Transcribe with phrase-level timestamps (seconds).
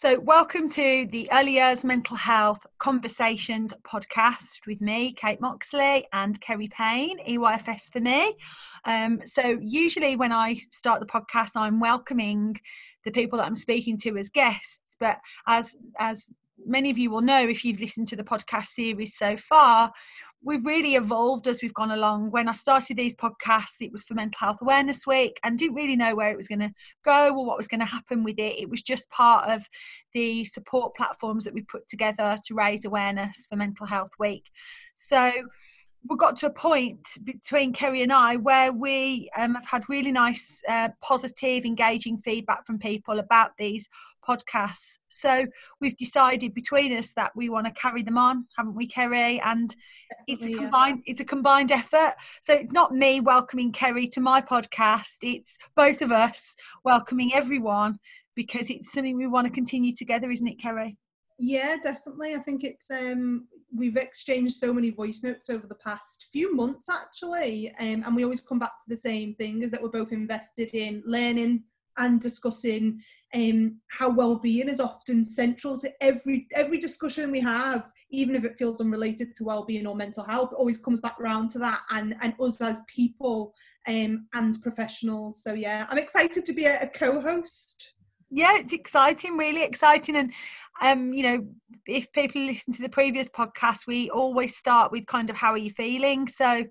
[0.00, 6.40] So, welcome to the Early Years Mental Health Conversations podcast with me, Kate Moxley, and
[6.40, 8.36] Kerry Payne, EYFS for me.
[8.84, 12.56] Um, so, usually when I start the podcast, I'm welcoming
[13.04, 14.96] the people that I'm speaking to as guests.
[15.00, 15.18] But
[15.48, 16.30] as as
[16.64, 19.90] many of you will know if you've listened to the podcast series so far,
[20.42, 22.30] we've really evolved as we've gone along.
[22.30, 25.96] When I started these podcasts, it was for Mental Health Awareness Week and didn't really
[25.96, 26.72] know where it was going to
[27.04, 28.58] go or what was going to happen with it.
[28.58, 29.66] It was just part of
[30.12, 34.48] the support platforms that we put together to raise awareness for Mental Health Week.
[34.94, 35.32] So
[36.08, 40.12] we got to a point between Kerry and I where we um, have had really
[40.12, 43.88] nice, uh, positive, engaging feedback from people about these
[44.28, 44.98] podcasts.
[45.08, 45.46] So
[45.80, 49.40] we've decided between us that we want to carry them on, haven't we, Kerry?
[49.40, 49.74] And
[50.26, 52.14] it's a combined it's a combined effort.
[52.42, 55.16] So it's not me welcoming Kerry to my podcast.
[55.22, 56.54] It's both of us
[56.84, 57.98] welcoming everyone
[58.36, 60.96] because it's something we want to continue together, isn't it, Kerry?
[61.38, 62.34] Yeah, definitely.
[62.34, 66.88] I think it's um we've exchanged so many voice notes over the past few months
[66.88, 70.12] actually, um, and we always come back to the same thing: is that we're both
[70.12, 71.62] invested in learning
[71.98, 73.00] and discussing
[73.34, 78.56] um, how well-being is often central to every every discussion we have even if it
[78.56, 82.14] feels unrelated to well-being or mental health it always comes back around to that and
[82.22, 83.52] and us as people
[83.86, 85.42] um, and professionals.
[85.42, 87.92] So yeah i'm excited to be a, a co-host.
[88.30, 90.16] Yeah it's exciting really exciting.
[90.16, 90.32] And
[90.80, 91.46] um you know
[91.86, 95.58] if people listen to the previous podcast we always start with kind of how are
[95.58, 96.28] you feeling?
[96.28, 96.64] So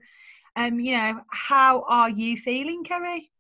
[0.56, 3.32] um you know how are you feeling kerry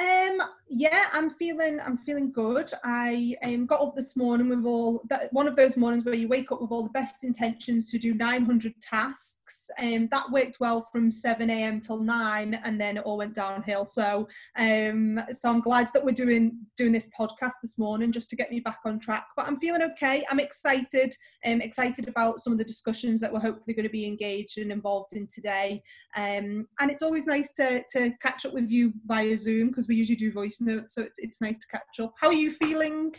[0.00, 2.68] um, yeah, I'm feeling I'm feeling good.
[2.82, 6.26] I um, got up this morning with all that one of those mornings where you
[6.26, 9.70] wake up with all the best intentions to do 900 tasks.
[9.78, 11.78] Um, that worked well from 7 a.m.
[11.78, 13.86] till 9, and then it all went downhill.
[13.86, 18.36] So, um, so I'm glad that we're doing doing this podcast this morning just to
[18.36, 19.26] get me back on track.
[19.36, 20.24] But I'm feeling okay.
[20.28, 21.14] I'm excited.
[21.46, 24.72] Um, excited about some of the discussions that we're hopefully going to be engaged and
[24.72, 25.82] involved in today.
[26.16, 29.96] Um, and it's always nice to to catch up with you via Zoom because we
[29.96, 32.14] usually do voice notes, so it's, it's nice to catch up.
[32.20, 33.14] How are you feeling?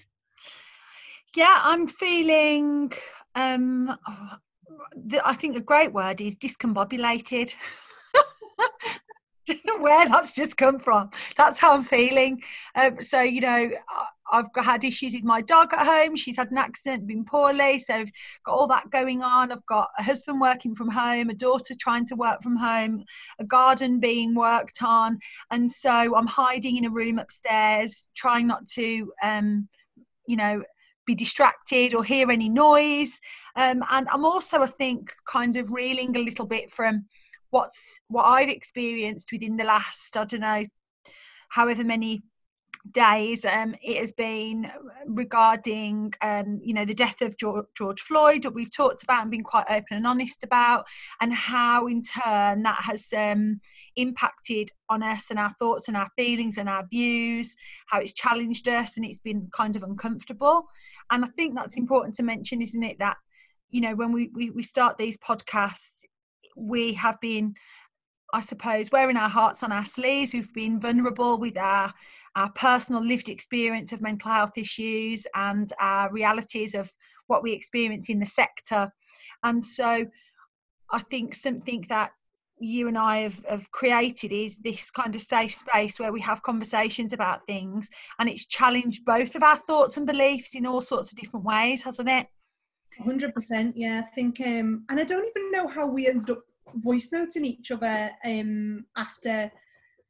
[1.36, 2.92] Yeah, I'm feeling.
[3.36, 3.96] Um,
[5.26, 7.54] I think a great word is discombobulated.
[9.46, 11.10] don't know where that's just come from.
[11.38, 12.42] That's how I'm feeling.
[12.76, 13.72] Um, so, you know,
[14.32, 16.16] I've had issues with my dog at home.
[16.16, 17.80] She's had an accident, been poorly.
[17.80, 18.12] So I've
[18.46, 19.52] got all that going on.
[19.52, 23.04] I've got a husband working from home, a daughter trying to work from home,
[23.40, 25.20] a garden being worked on.
[25.52, 29.68] And so I'm hiding in a room upstairs, trying not to, um,
[30.28, 30.64] you know,
[31.06, 33.20] be distracted or hear any noise.
[33.56, 37.06] Um, and I'm also, I think, kind of reeling a little bit from
[37.50, 40.66] what's what I've experienced within the last, I don't know,
[41.50, 42.24] however many
[42.92, 44.70] days um, it has been
[45.08, 49.32] regarding um, you know the death of george, george, floyd that we've talked about and
[49.32, 50.86] been quite open and honest about
[51.22, 53.60] and how in turn that has um,
[53.96, 57.56] impacted on us and our thoughts and our feelings and our views
[57.88, 60.66] how it's challenged us and it's been kind of uncomfortable.
[61.12, 63.18] And i think that's important to mention isn't it that
[63.70, 66.04] you know when we, we, we start these podcasts
[66.56, 67.56] we have been
[68.34, 70.34] I suppose, wearing our hearts on our sleeves.
[70.34, 71.94] We've been vulnerable with our,
[72.36, 76.92] our personal lived experience of mental health issues and our realities of
[77.28, 78.90] what we experience in the sector.
[79.44, 80.06] And so
[80.92, 82.12] I think something that
[82.60, 86.42] you and I have, have created is this kind of safe space where we have
[86.42, 87.90] conversations about things
[88.20, 91.84] and it's challenged both of our thoughts and beliefs in all sorts of different ways,
[91.84, 92.28] hasn't it?
[93.02, 96.44] 100% yeah i think um and i don't even know how we ended up
[96.76, 99.52] voice noting each other um, after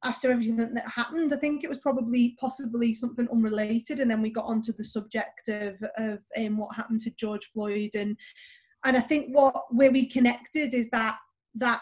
[0.03, 1.34] after everything that happened.
[1.34, 5.47] I think it was probably possibly something unrelated, and then we got onto the subject
[5.47, 8.18] of of um, what happened to George Floyd, and
[8.84, 11.18] and I think what where we connected is that
[11.56, 11.81] that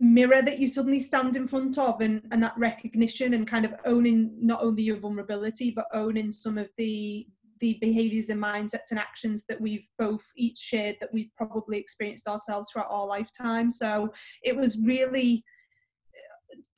[0.00, 3.74] mirror that you suddenly stand in front of and, and that recognition and kind of
[3.84, 7.26] owning not only your vulnerability but owning some of the
[7.60, 12.26] the behaviors and mindsets and actions that we've both each shared that we've probably experienced
[12.26, 13.70] ourselves throughout our lifetime.
[13.70, 14.12] So
[14.42, 15.44] it was really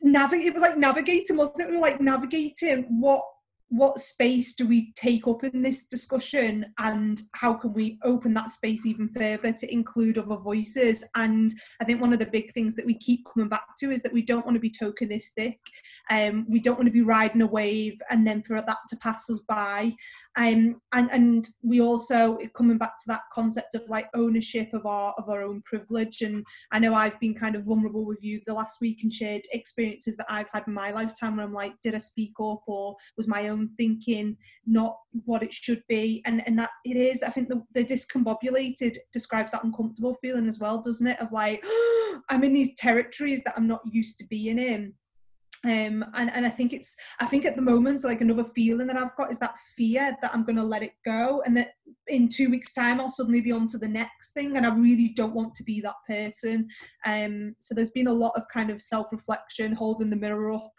[0.02, 1.68] navigate it was like navigating wasn't it?
[1.68, 3.22] We were like navigating what
[3.70, 8.50] what space do we take up in this discussion and how can we open that
[8.50, 11.04] space even further to include other voices?
[11.14, 14.02] And i think one of the big things that we keep coming back to is
[14.02, 15.58] that we don't want to be tokenistic.
[16.10, 19.30] Um, we don't want to be riding a wave and then for that to pass
[19.30, 19.94] us by
[20.36, 25.12] um, and and we also coming back to that concept of like ownership of our
[25.18, 28.54] of our own privilege and i know i've been kind of vulnerable with you the
[28.54, 31.94] last week and shared experiences that i've had in my lifetime where i'm like did
[31.94, 34.36] i speak up or was my own thinking
[34.66, 36.22] not what it should be?
[36.24, 40.60] And and that it is i think the, the discombobulated describes that uncomfortable feeling as
[40.60, 41.20] well doesn't it?
[41.20, 41.64] Of like
[42.28, 44.94] i'm in these territories that i'm not used to being in
[45.64, 48.96] um and and i think it's i think at the moment like another feeling that
[48.96, 51.72] i've got is that fear that i'm going to let it go and that
[52.06, 55.12] in two weeks time i'll suddenly be on to the next thing and i really
[55.14, 56.66] don't want to be that person.
[57.04, 60.72] Um so there's been a lot of kind of self-reflection holding the mirror up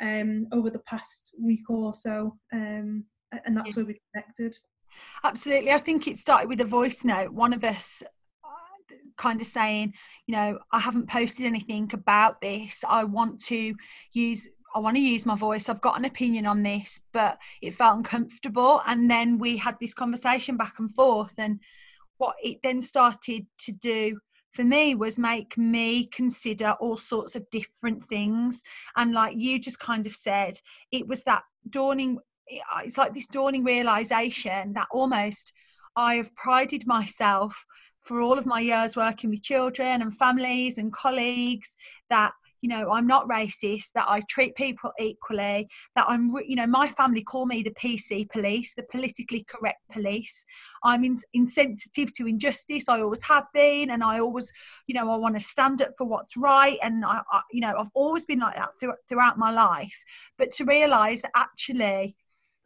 [0.00, 3.04] um over the past week or so um
[3.44, 4.56] and that's where we connected.
[5.24, 5.70] Absolutely.
[5.72, 7.32] I think it started with a voice note.
[7.32, 8.02] One of us
[9.16, 9.94] kind of saying,
[10.26, 12.84] you know, I haven't posted anything about this.
[12.88, 13.74] I want to
[14.12, 15.68] use I want to use my voice.
[15.68, 18.82] I've got an opinion on this, but it felt uncomfortable.
[18.86, 21.32] And then we had this conversation back and forth.
[21.38, 21.58] And
[22.18, 24.18] what it then started to do
[24.52, 28.62] for me was make me consider all sorts of different things.
[28.96, 30.54] And like you just kind of said,
[30.92, 32.18] it was that dawning,
[32.84, 35.52] it's like this dawning realization that almost
[35.96, 37.64] I have prided myself
[38.02, 41.76] for all of my years working with children and families and colleagues
[42.08, 46.66] that you know i'm not racist that i treat people equally that i'm you know
[46.66, 50.44] my family call me the pc police the politically correct police.
[50.84, 52.88] I'm in, insensitive to injustice.
[52.88, 54.50] I always have been and i always
[54.86, 57.74] you know i want to stand up for what's right and i, I you know
[57.78, 60.04] i've always been like that through, throughout my life.
[60.38, 62.16] But to realize that actually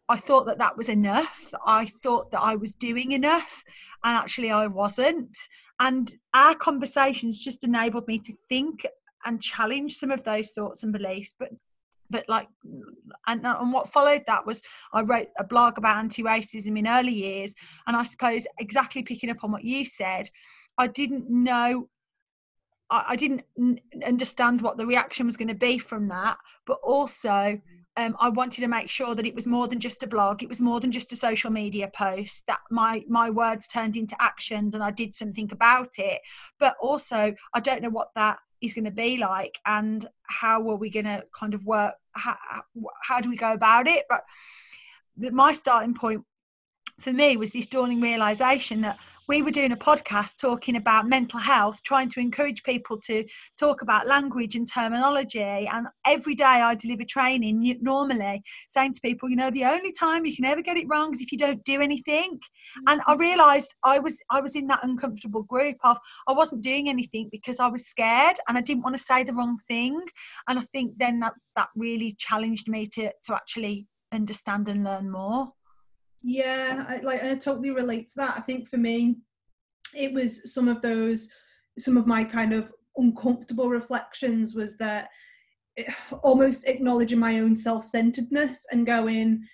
[0.06, 1.50] I thought that that was enough.
[1.64, 3.64] I thought that I was doing enough
[4.04, 5.36] and actually I wasn't.
[5.80, 8.86] And our conversations just enabled me to think
[9.24, 11.34] and challenge some of those thoughts and beliefs.
[11.38, 11.50] But
[12.10, 12.48] but like
[13.26, 14.60] and, and what followed that was
[14.92, 17.54] i wrote a blog about anti-racism in early years
[17.86, 20.28] and i suppose exactly picking up on what you said
[20.76, 21.88] i didn't know
[22.90, 26.36] I, I didn't n- understand what the reaction was going to be from that
[26.66, 27.58] but also
[27.96, 30.42] um, I wanted to make sure that it was more than just a blog.
[30.42, 32.44] It was more than just a social media post.
[32.46, 36.20] That my my words turned into actions, and I did something about it.
[36.58, 40.76] But also, I don't know what that is going to be like, and how are
[40.76, 41.94] we going to kind of work?
[42.12, 42.36] How,
[43.02, 44.04] how do we go about it?
[44.08, 44.24] But
[45.16, 46.24] my starting point
[47.00, 51.40] for me was this dawning realization that we were doing a podcast talking about mental
[51.40, 53.24] health, trying to encourage people to
[53.58, 55.40] talk about language and terminology.
[55.40, 60.26] And every day I deliver training normally saying to people, you know, the only time
[60.26, 62.38] you can ever get it wrong is if you don't do anything.
[62.86, 63.20] And I mm-hmm.
[63.20, 65.96] realized I was I was in that uncomfortable group of
[66.28, 69.34] I wasn't doing anything because I was scared and I didn't want to say the
[69.34, 70.00] wrong thing.
[70.48, 75.10] And I think then that that really challenged me to to actually understand and learn
[75.10, 75.52] more.
[76.26, 78.34] Yeah, I, like I totally relate to that.
[78.36, 79.16] I think for me,
[79.94, 81.28] it was some of those,
[81.78, 85.10] some of my kind of uncomfortable reflections was that
[85.76, 85.92] it,
[86.22, 89.44] almost acknowledging my own self-centeredness and going,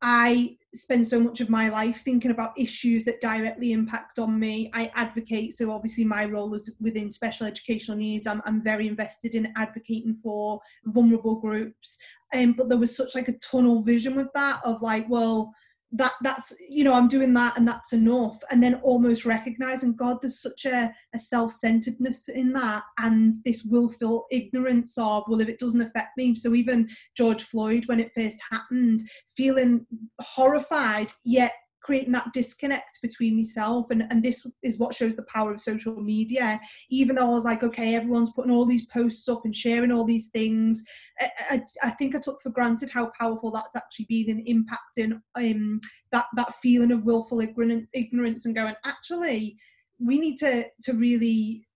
[0.00, 4.70] I spend so much of my life thinking about issues that directly impact on me.
[4.72, 8.26] I advocate, so obviously my role is within special educational needs.
[8.26, 11.98] I'm, I'm very invested in advocating for vulnerable groups.
[12.32, 15.52] Um, but there was such like a tunnel vision with that of like, well,
[15.92, 18.38] that that's you know i'm doing that and that's enough.
[18.50, 24.26] And then almost recognizing god there's such a, a self-centeredness in that and this willful
[24.30, 26.34] ignorance of well if it doesn't affect me.
[26.34, 29.00] So even george floyd when it first happened
[29.36, 29.86] feeling
[30.20, 35.52] horrified yet creating that disconnect between myself and, and this is what shows the power
[35.52, 36.60] of social media.
[36.90, 40.04] Even though i was like okay everyone's putting all these posts up and sharing all
[40.04, 40.84] these things
[41.20, 45.20] i, I, I think i took for granted how powerful that's actually been in impacting
[45.34, 49.56] um, that that feeling of willful ignorance and going actually
[49.98, 51.66] we need to to really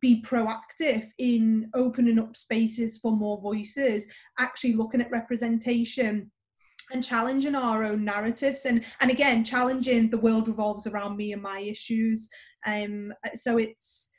[0.00, 4.06] be proactive in opening up spaces for more voices
[4.38, 6.30] actually looking at representation
[6.92, 11.42] and challenging our own narratives and and again challenging the world revolves around me and
[11.42, 12.28] my issues
[12.66, 14.10] um so it's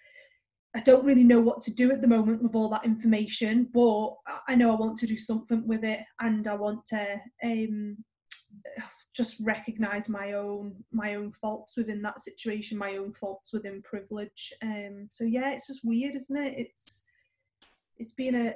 [0.76, 4.12] I don't really know what to do at the moment with all that information, but
[4.48, 7.98] I know I want to do something with it, and I want to um,
[9.16, 14.54] just recognise my own my own faults within that situation, my own faults within privilege.
[14.62, 16.54] Um, so yeah, it's just weird, isn't it?
[16.58, 17.04] It's
[17.98, 18.54] it's been a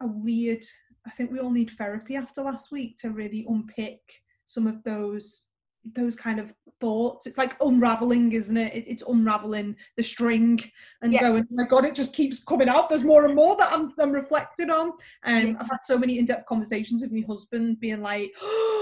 [0.00, 0.64] a weird
[1.06, 4.00] I think we all need therapy after last week to really unpick
[4.46, 5.46] some of those
[5.84, 7.26] those kind of thoughts.
[7.26, 8.74] It's like unraveling, isn't it?
[8.74, 10.60] it it's unraveling the string
[11.02, 11.20] and yeah.
[11.20, 12.88] going, oh my God, it just keeps coming out.
[12.88, 14.92] There's more and more that I'm, I'm reflected on.
[15.24, 15.56] And um, yeah.
[15.60, 18.81] I've had so many in-depth conversations with my husband being like, oh,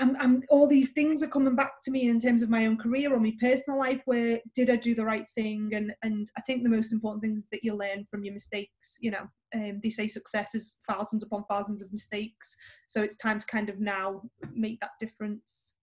[0.00, 2.78] I'm, I'm, all these things are coming back to me in terms of my own
[2.78, 6.40] career or my personal life where did i do the right thing and and i
[6.40, 9.80] think the most important thing is that you learn from your mistakes you know um,
[9.82, 12.56] they say success is thousands upon thousands of mistakes
[12.88, 14.22] so it's time to kind of now
[14.54, 15.74] make that difference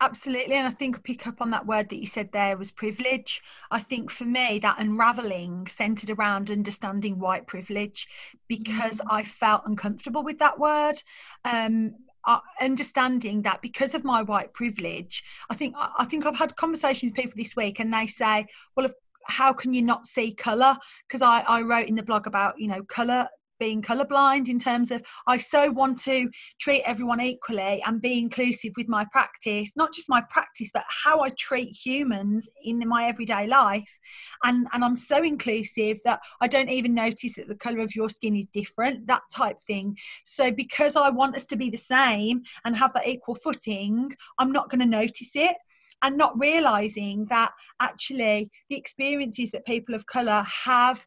[0.00, 0.56] Absolutely.
[0.56, 3.40] And I think pick up on that word that you said there was privilege.
[3.70, 8.08] I think for me, that unraveling centered around understanding white privilege
[8.48, 9.12] because mm-hmm.
[9.12, 10.96] I felt uncomfortable with that word.
[11.44, 16.56] Um, uh, understanding that because of my white privilege, I think I think I've had
[16.56, 18.88] conversations with people this week, and they say, "Well,
[19.26, 20.76] how can you not see color?"
[21.06, 23.28] Because I, I wrote in the blog about you know color
[23.62, 26.28] being colorblind in terms of I so want to
[26.60, 31.20] treat everyone equally and be inclusive with my practice, not just my practice, but how
[31.20, 33.96] I treat humans in my everyday life.
[34.42, 38.10] And, and I'm so inclusive that I don't even notice that the color of your
[38.10, 39.96] skin is different, that type thing.
[40.24, 44.50] So because I want us to be the same and have that equal footing, I'm
[44.50, 45.54] not going to notice it
[46.02, 51.06] and not realizing that actually the experiences that people of color have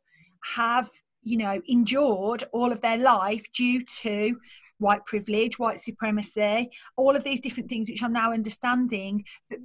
[0.55, 0.87] have
[1.25, 4.37] you know endured all of their life due to
[4.77, 9.23] white privilege, white supremacy, all of these different things which I'm now understanding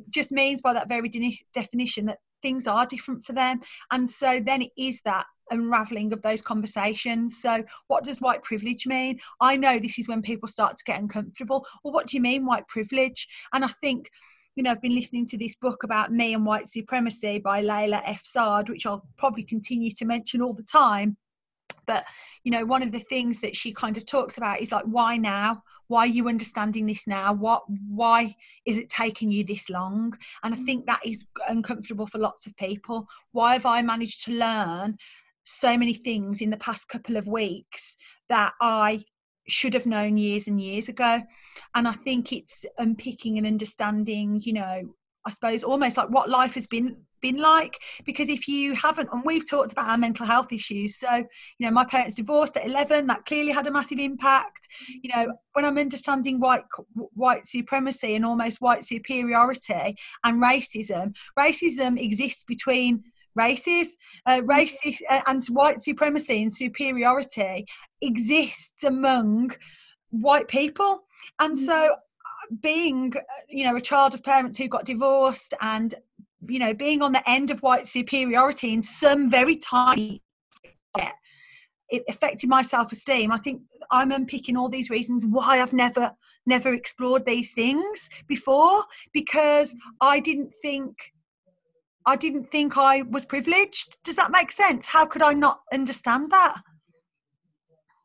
[0.08, 3.60] just means by that very de- definition that things are different for them.
[3.90, 7.40] And so then it is that unraveling of those conversations.
[7.42, 9.18] So, what does white privilege mean?
[9.40, 11.66] I know this is when people start to get uncomfortable.
[11.82, 13.26] Well, what do you mean, white privilege?
[13.52, 14.10] And I think
[14.56, 18.02] you know, I've been listening to this book about me and white supremacy by Layla
[18.04, 18.22] F.
[18.24, 21.16] Saad, which I'll probably continue to mention all the time
[21.90, 22.04] but
[22.44, 25.16] you know one of the things that she kind of talks about is like why
[25.16, 25.62] now?
[25.88, 27.32] Why are you understanding this now?
[27.32, 30.16] What why is it taking you this long?
[30.42, 30.66] And i mm.
[30.66, 33.08] think that is uncomfortable for lots of people.
[33.32, 34.96] Why have i managed to learn
[35.42, 37.96] so many things in the past couple of weeks
[38.28, 39.02] that i
[39.48, 41.12] should have known years and years ago?
[41.74, 44.76] And i think it's unpicking and understanding you know
[45.26, 49.22] i suppose almost like what life has been been like because if you haven't and
[49.24, 53.06] we've talked about our mental health issues so you know my parents divorced at 11
[53.06, 54.66] that clearly had a massive impact
[55.02, 56.62] you know when i'm understanding white
[57.14, 63.02] white supremacy and almost white superiority and racism racism exists between
[63.34, 63.96] races
[64.26, 64.50] uh, mm-hmm.
[64.50, 67.64] racist uh, and white supremacy and superiority
[68.02, 69.50] exists among
[70.10, 71.00] white people
[71.38, 71.92] and so mm-hmm.
[71.92, 71.96] uh,
[72.60, 75.94] being uh, you know a child of parents who got divorced and
[76.48, 80.22] you know being on the end of white superiority in some very tiny
[81.90, 83.32] it affected my self-esteem.
[83.32, 86.12] I think i'm unpicking all these reasons why i've never
[86.46, 91.12] never explored these things before because i didn't think
[92.06, 93.96] i didn't think i was privileged.
[94.04, 94.86] Does that make sense?
[94.86, 96.62] How could i not understand that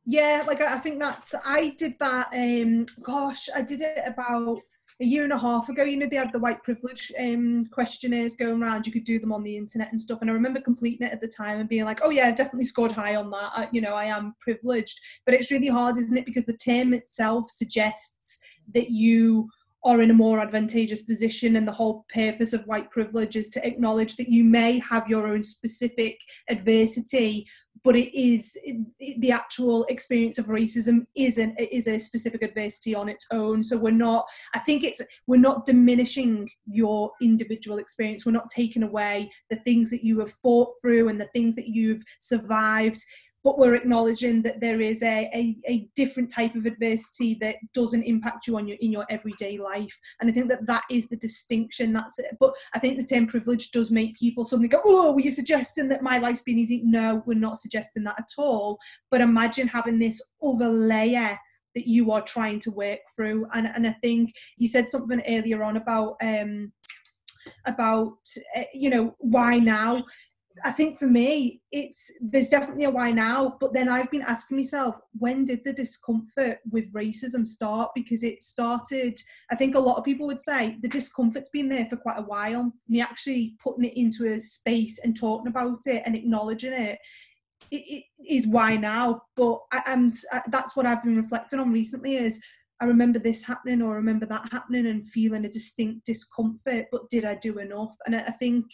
[0.05, 4.59] yeah like i think that's i did that um gosh i did it about
[5.01, 8.35] a year and a half ago, you know, they had the white privilege um, questionnaires
[8.35, 8.85] going around.
[8.85, 10.19] You could do them on the internet and stuff.
[10.21, 12.65] And I remember completing it at the time and being like, oh, yeah, I definitely
[12.65, 13.51] scored high on that.
[13.53, 14.99] I, you know, I am privileged.
[15.25, 16.25] But it's really hard, isn't it?
[16.25, 18.39] Because the term itself suggests
[18.73, 19.49] that you
[19.85, 23.65] are in a more advantageous position and the whole purpose of white privilege is to
[23.65, 27.47] acknowledge that you may have your own specific adversity
[27.83, 28.57] but it is
[29.19, 33.63] the actual experience of racism isn't is a specific adversity on its own.
[33.63, 34.25] So we're not
[34.55, 38.25] i think it's we're not diminishing your individual experience.
[38.25, 41.67] We're not taking away the things that you have fought through and the things that
[41.67, 43.05] you've survived
[43.45, 48.01] but we're acknowledging that there is a, a, a, different type of adversity that doesn't
[48.01, 49.97] impact you on your in your everyday life.
[50.19, 52.35] And i think that that is the distinction that's it.
[52.39, 55.87] But i think the term privilege does make people suddenly go oh were you suggesting
[55.89, 56.81] that my life's been easy?
[56.83, 58.79] No we're not suggesting that at all.
[59.11, 61.37] But imagine having this other layer
[61.75, 63.45] that you are trying to work through.
[63.53, 66.71] And, and i think you said something earlier on about um
[67.65, 68.17] about
[68.55, 70.03] uh, you know why now
[70.63, 74.57] I think for me, it's there's definitely a why now, but then I've been asking
[74.57, 77.91] myself, when did the discomfort with racism start?
[77.93, 79.19] Because it started,
[79.51, 82.23] I think a lot of people would say the discomfort's been there for quite a
[82.23, 82.71] while.
[82.87, 86.99] Me actually putting it into a space and talking about it and acknowledging it,
[87.71, 89.23] it, it is why now.
[89.35, 90.13] But I, and
[90.47, 92.39] that's what I've been reflecting on recently is
[92.81, 97.09] I remember this happening or I remember that happening and feeling a distinct discomfort, but
[97.09, 97.95] did I do enough?
[98.05, 98.65] And I think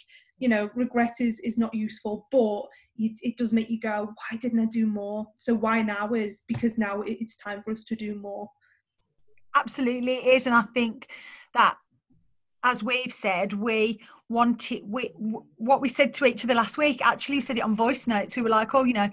[0.42, 2.64] you know regret is is not useful but
[2.96, 5.28] you, it does make you go why didn't i do more?
[5.38, 8.50] So why now is because now it's time for us to do more.
[9.56, 11.10] Absolutely it is and i think
[11.54, 11.76] that
[12.64, 15.12] as we've said we wanted we
[15.58, 18.36] what we said to each other last week actually we said it on voice notes.
[18.36, 19.10] We were like oh you know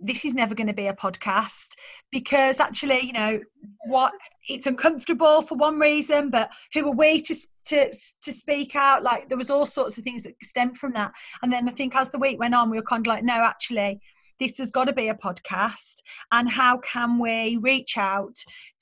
[0.00, 1.68] this is never going to be a podcast
[2.10, 3.40] because actually you know
[3.86, 4.12] what
[4.48, 7.34] it's uncomfortable for one reason but who are we to
[7.70, 11.12] to to speak out like there was all sorts of things that stemmed from that.
[11.42, 13.34] And then i think as the week went on we were kind of like no
[13.34, 14.00] actually
[14.40, 18.36] this has got to be a podcast and how can we reach out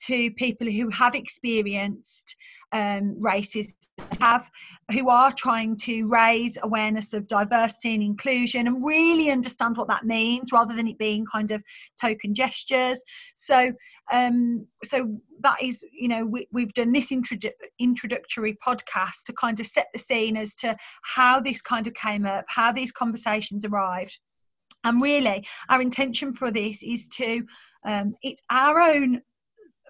[0.06, 2.36] to people who have experienced
[2.72, 3.74] um, races
[4.20, 4.50] have
[4.92, 10.04] who are trying to raise awareness of diversity and inclusion and really understand what that
[10.04, 11.62] means rather than it being kind of
[12.00, 13.02] token gestures.
[13.34, 13.72] So
[14.12, 19.60] um, so that is you know we, we've done this introdu- introductory podcast to kind
[19.60, 23.64] of set the scene as to how this kind of came up how these conversations
[23.64, 24.18] arrived
[24.88, 27.44] and really our intention for this is to
[27.84, 29.20] um, it's our own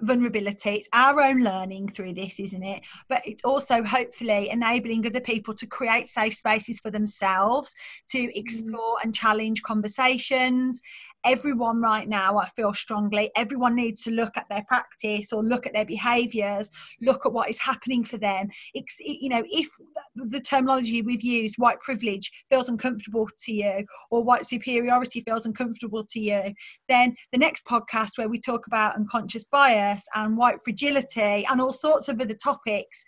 [0.00, 5.20] vulnerability it's our own learning through this isn't it but it's also hopefully enabling other
[5.20, 7.74] people to create safe spaces for themselves
[8.08, 8.30] to mm.
[8.34, 10.80] explore and challenge conversations
[11.24, 15.66] everyone right now i feel strongly everyone needs to look at their practice or look
[15.66, 16.70] at their behaviors
[17.00, 18.48] look at what is happening for them.
[18.74, 19.68] It's, you know if
[20.16, 26.04] the terminology we've used white privilege feels uncomfortable to you or white superiority feels uncomfortable
[26.04, 26.54] to you
[26.88, 31.72] then the next podcast where we talk about unconscious bias and white fragility and all
[31.72, 33.04] sorts of other topics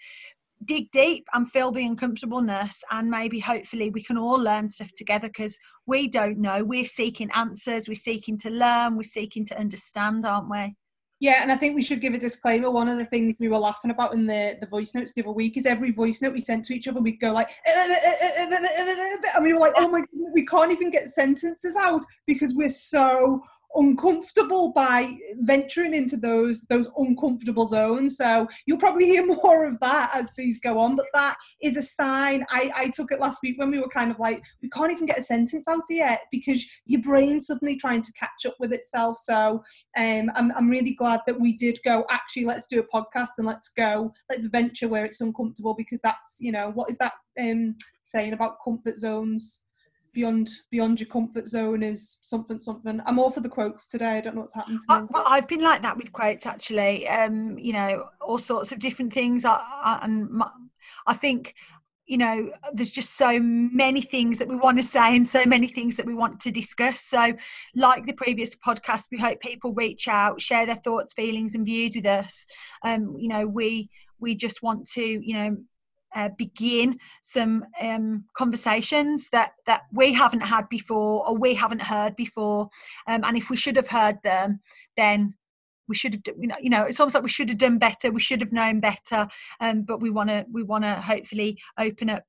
[0.67, 5.29] dig deep and feel the uncomfortableness and maybe hopefully we can all learn stuff together
[5.29, 6.65] because we don't know.
[6.65, 10.77] We're seeking answers we're seeking to learn we're seeking to understand aren't we?
[11.21, 12.71] Yeah, and I think we should give a disclaimer.
[12.71, 15.33] One of the things we were laughing about in the, the voice notes the other
[15.33, 19.53] week is every voice note we sent to each other, we'd go like, and we
[19.53, 23.43] were like, oh my god, we can't even get sentences out because we're so
[23.75, 28.17] uncomfortable by venturing into those those uncomfortable zones.
[28.17, 31.83] So you'll probably hear more of that as these go on but that is a
[31.83, 32.45] sign.
[32.49, 35.07] I i took it last week when we were kind of like we can't even
[35.07, 39.19] get a sentence out yet because your brain's suddenly trying to catch up with itself.
[39.19, 39.63] So
[39.97, 43.47] um i'm, I'm really glad that we did go actually let's do a podcast and
[43.47, 47.77] let's go let's venture where it's uncomfortable because that's you know what is that um
[48.05, 49.65] saying about comfort zones
[50.13, 53.01] beyond beyond your comfort zone is something something.
[53.07, 54.19] I'm all for the quotes today.
[54.19, 55.01] I don't know what's happened to me.
[55.01, 57.09] I, well, i've been like that with quotes actually.
[57.09, 59.45] Um you know all sorts of different things.
[59.45, 60.49] I, I, and my,
[61.07, 61.55] i think
[62.07, 65.69] you know there's just so many things that we want to say and so many
[65.69, 67.01] things that we want to discuss.
[67.01, 67.33] So
[67.77, 71.95] like the previous podcast we hope people reach out share their thoughts feelings and views
[71.95, 72.47] with us.
[72.85, 75.57] Um you know we we just want to you know
[76.15, 82.17] uh, begin some um, conversations that that we haven't had before or we haven't heard
[82.17, 82.69] before.
[83.07, 84.61] Um, and if we should have heard them
[84.97, 85.35] then
[85.91, 88.11] we should have you know, you know it's almost like we should have done better
[88.11, 89.29] we should have known better
[89.61, 92.25] um, but we want to we want to hopefully open up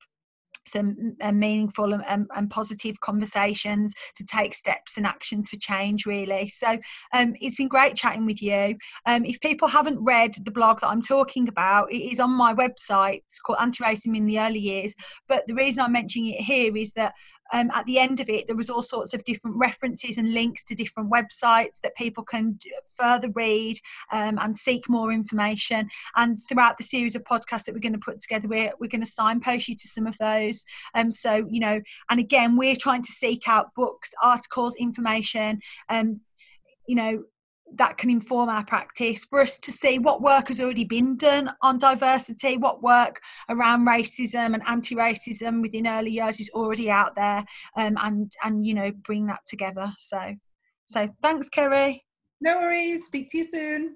[0.67, 6.47] some meaningful and, and, and, positive conversations to take steps and actions for change really.
[6.47, 6.77] So
[7.13, 8.75] um, it's been great chatting with you.
[9.05, 12.53] Um, if people haven't read the blog that i'm talking about it is on my
[12.53, 13.21] website.
[13.25, 14.93] It's called anti-racism in the early years.
[15.27, 17.13] But the reason i'm mentioning it here is that
[17.51, 20.63] um, at the end of it, there was all sorts of different references and links
[20.63, 22.57] to different websites that people can
[22.97, 23.77] further read
[24.11, 25.89] um, and seek more information.
[26.15, 29.03] And throughout the series of podcasts that we're going to put together, we're, we're going
[29.03, 30.63] to signpost you to some of those.
[30.95, 35.59] Um, so, you know, and again, we're trying to seek out books, articles, information,
[35.89, 36.21] um,
[36.87, 37.23] you know,
[37.75, 41.51] that can inform our practice for us to see what work has already been done
[41.61, 47.43] on diversity, what work around racism and anti-racism within early years is already out there,
[47.77, 49.91] um, and and you know bring that together.
[49.99, 50.35] So,
[50.87, 52.03] so thanks, Kerry.
[52.41, 53.05] No worries.
[53.05, 53.95] Speak to you soon.